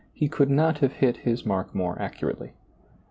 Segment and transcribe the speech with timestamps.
[0.13, 2.53] He could not have hit His mark more accurately.